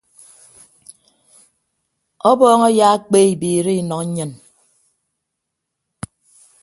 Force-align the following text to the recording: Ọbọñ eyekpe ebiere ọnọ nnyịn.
Ọbọñ 2.29 2.59
eyekpe 2.69 3.19
ebiere 3.31 3.73
ọnọ 3.81 3.97
nnyịn. 4.05 4.31